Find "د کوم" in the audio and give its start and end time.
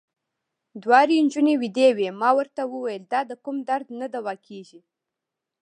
3.29-3.57